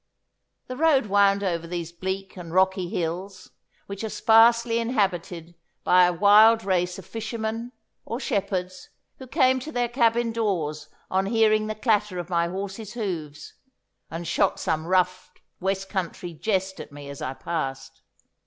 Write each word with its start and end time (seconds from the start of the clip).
The 0.65 0.75
road 0.75 1.05
wound 1.05 1.43
over 1.43 1.67
these 1.67 1.91
bleak 1.91 2.35
and 2.35 2.51
rocky 2.51 2.89
hills, 2.89 3.51
which 3.85 4.03
are 4.03 4.09
sparsely 4.09 4.79
inhabited 4.79 5.53
by 5.83 6.05
a 6.05 6.11
wild 6.11 6.63
race 6.63 6.97
of 6.97 7.05
fishermen, 7.05 7.71
or 8.03 8.19
shepherds, 8.19 8.89
who 9.19 9.27
came 9.27 9.59
to 9.59 9.71
their 9.71 9.87
cabin 9.87 10.31
doors 10.31 10.87
on 11.11 11.27
hearing 11.27 11.67
the 11.67 11.75
clatter 11.75 12.17
of 12.17 12.31
my 12.31 12.47
horse's 12.47 12.93
hoofs, 12.93 13.53
and 14.09 14.27
shot 14.27 14.59
some 14.59 14.87
rough 14.87 15.31
West 15.59 15.87
country 15.87 16.33
jest 16.33 16.79
at 16.79 16.91
me 16.91 17.07
as 17.07 17.21
I 17.21 17.35
passed. 17.35 18.01